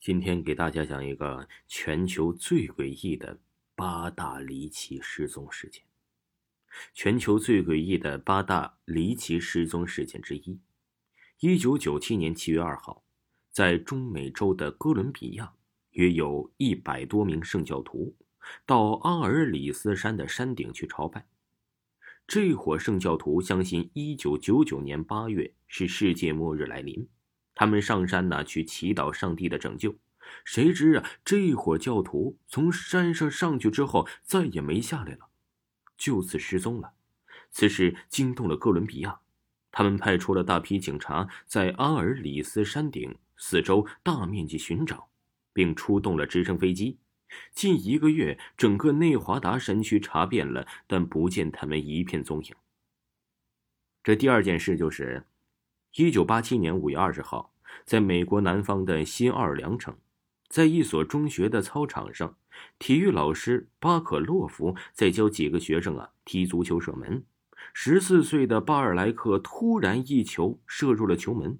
[0.00, 3.40] 今天给大家讲一个全球最诡异的
[3.74, 5.82] 八大离奇失踪事件。
[6.94, 10.60] 全球最诡异的八大离奇失踪事件之一：
[11.40, 13.02] 一九九七年七月二号，
[13.50, 15.52] 在中美洲的哥伦比亚，
[15.90, 18.14] 约有一百多名圣教徒
[18.64, 21.26] 到阿尔里斯山的山顶去朝拜。
[22.24, 27.08] 这伙圣教徒相信，一九九九年八月是世界末日来临。
[27.58, 29.96] 他们上山呢，去祈祷上帝的拯救。
[30.44, 35.28] 谁知啊，这伙教徒从山上上去之后，再也没下来了，
[35.96, 36.92] 就此失踪了。
[37.50, 39.18] 此事惊动了哥伦比亚，
[39.72, 45.08] 他们派出了大批警察，在阿尔里斯山顶四周大面积寻找，
[45.52, 46.98] 并出动了直升飞机。
[47.52, 52.54] 近一个月，整个内华达山区查遍了，但不见他们一片踪影。
[54.04, 55.26] 这第二件事就是。
[55.94, 59.96] 一九八七年五月二十号，在美国南方的新奥尔良城，
[60.48, 62.36] 在一所中学的操场上，
[62.78, 67.24] 体育老师巴可洛夫在教几个学生啊踢足球射门。
[67.72, 71.58] 十四岁的巴尔莱克突然一球射入了球门，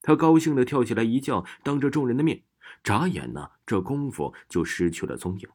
[0.00, 2.42] 他高兴的跳起来一叫，当着众人的面，
[2.82, 5.48] 眨眼呢，这功夫就失去了踪影。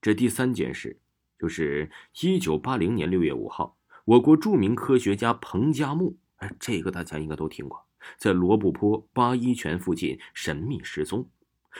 [0.00, 1.00] 这第三件事
[1.38, 1.90] 就是
[2.22, 6.16] 一九八零年六月五号，我国著名科学家彭加木。
[6.58, 7.84] 这个大家应该都听过，
[8.16, 11.28] 在罗布泊八一泉附近神秘失踪，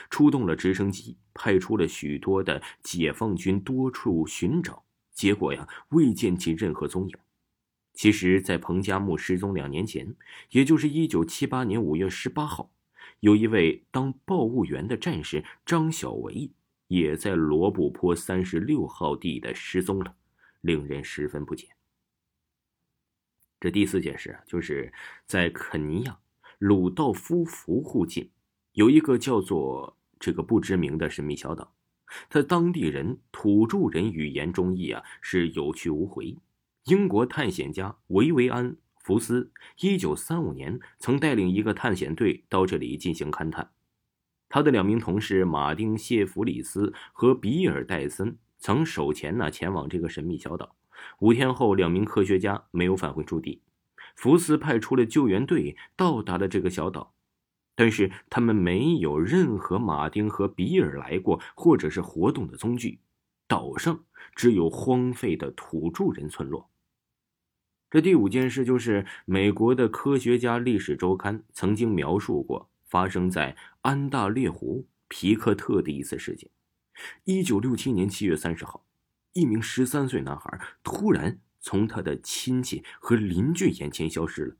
[0.09, 7.15] 出动了直升机，派出了许多的解放军多处寻找，结果呀，未见其任何踪影。
[7.93, 10.15] 其实，在彭加木失踪两年前，
[10.49, 12.71] 也就是一九七八年五月十八号，
[13.19, 16.49] 有一位当报务员的战士张小维，
[16.87, 20.15] 也在罗布泊三十六号地的失踪了，
[20.61, 21.67] 令人十分不解。
[23.63, 24.91] 这第四件事啊，就是
[25.25, 26.19] 在肯尼亚
[26.59, 28.29] 鲁道夫湖附近，
[28.73, 31.73] 有一个叫做这个不知名的神秘小岛，
[32.29, 36.37] 它当地人土著人语言中译啊是有去无回。
[36.87, 43.71] 英国探险家维维安·福斯一九三五年曾带领一个探险队到这里进行勘探，
[44.49, 50.73] 他的两名同事马丁·谢弗里斯和比尔·戴森曾手前呢前往这个神秘小岛。
[51.19, 53.61] 五天后，两名科学家没有返回驻地。
[54.15, 57.13] 福斯派出了救援队到达了这个小岛，
[57.75, 63.01] 但是他们没有任何马丁和比尔来过或者是活动的踪迹。
[63.49, 66.69] 岛上只有荒废的土著人村落。
[67.89, 76.49] 这第五件事就是美国的科学家历史周刊曾经描述过发生在安大略湖皮克特的一次事件。
[77.23, 78.85] 一九六七年七月三十号。
[79.33, 84.55] 一名十三岁男孩突然从他的亲戚和邻居眼前消失了。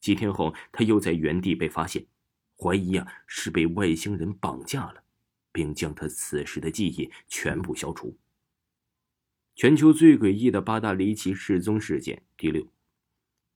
[0.00, 2.06] 几天后，他又在原地被发现，
[2.56, 5.02] 怀疑啊是被外星人绑架了，
[5.50, 8.16] 并将他此时的记忆全部消除。
[9.56, 12.68] 全球最诡异的八大离奇失踪事件第六，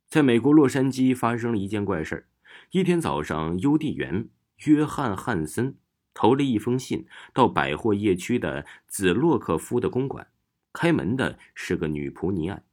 [0.08, 2.26] 在美国洛杉矶发生了一件怪事
[2.72, 4.28] 一天早上，邮递员
[4.64, 5.76] 约翰·汉森
[6.14, 10.28] 投了一封信到百货业区的子洛克夫的公馆。
[10.72, 12.64] 开门的是个女仆尼安。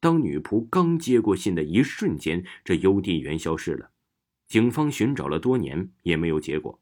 [0.00, 3.90] 当女仆刚接过信的一瞬间，这邮递员消失了。
[4.48, 6.80] 警方寻找了多年也没有结果。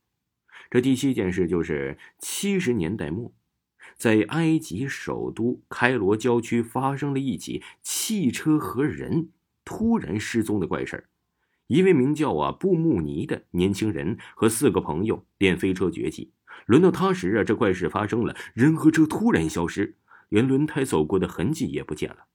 [0.70, 3.32] 这第七件事就是七十年代末，
[3.96, 9.30] 在埃及首都开罗郊区发生了一起汽车和人
[9.64, 11.08] 突然失踪的怪事
[11.68, 16.32] 一位名叫啊布穆尼的年轻人和四个朋友练飞车绝技，
[16.66, 19.96] 轮到他时啊，这怪事发生了，人和车突然消失。
[20.30, 22.26] 连轮胎走过的痕迹也不见了。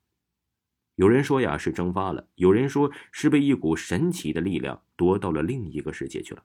[0.96, 6.44] 有人说呀是蒸发了，有人说是被一股神奇的力量夺到了另一个世界去了。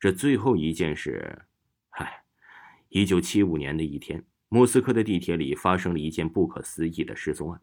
[0.00, 1.42] 这最后一件事，
[1.90, 2.24] 嗨，
[2.88, 7.60] 一九七五年的一天，莫斯科的地铁里发生了一件不可思议的失踪案。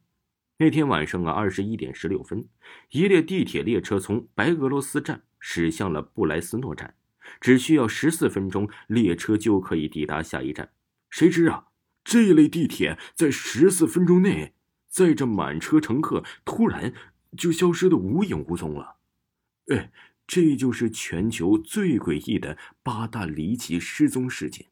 [0.58, 2.48] 那天晚上啊，二十一点十六分，
[2.92, 6.96] 一列地铁列车从白俄罗斯站驶向了布莱斯诺站，
[7.42, 10.72] 只需要十四分钟，列车就可以抵达下一站。
[11.10, 11.66] 谁知啊？
[12.06, 14.54] 这一类地铁在十四分钟内
[14.88, 16.94] 载着满车乘客，突然
[17.36, 18.96] 就消失的无影无踪了。
[19.68, 19.92] 哎，
[20.26, 24.68] 这就是全球最诡异的八大离奇失踪事件。